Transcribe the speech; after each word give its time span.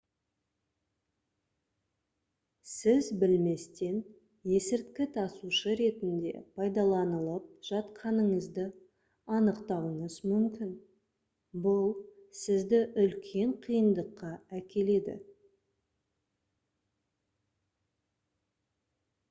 сіз 2.75 3.07
білместен 3.23 3.97
есірткі 4.59 5.05
тасушы 5.17 5.75
ретінде 5.81 6.31
пайдаланылып 6.59 7.51
жатқаныңызды 7.69 8.65
анықтауыңыз 9.39 10.15
мүмкін 10.31 10.71
бұл 11.67 11.85
сізді 12.41 12.79
үлкен 13.05 13.53
қиындыққа 13.67 14.31
әкеледі 14.63 15.19